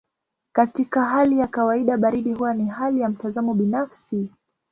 Katika 0.55 1.05
hali 1.05 1.39
ya 1.39 1.47
kawaida 1.47 1.97
baridi 1.97 2.33
huwa 2.33 2.53
ni 2.53 2.65
hali 2.67 2.99
ya 3.01 3.09
mtazamo 3.09 3.53
binafsi. 3.53 4.29